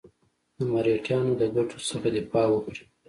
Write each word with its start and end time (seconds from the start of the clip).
د 0.57 0.59
مرهټیانو 0.71 1.31
د 1.41 1.43
ګټو 1.55 1.77
څخه 1.89 2.07
دفاع 2.17 2.45
وکړي. 2.51 2.83